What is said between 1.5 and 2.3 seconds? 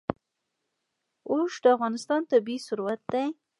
د افغانستان